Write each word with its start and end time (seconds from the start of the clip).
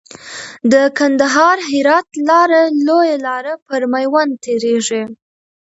د 0.71 0.73
کندهار 0.97 1.57
هرات 1.69 2.07
لاره 2.29 2.61
لويه 2.87 3.17
لار 3.25 3.45
پر 3.65 3.81
ميوند 3.93 4.33
تيريږي. 4.45 5.03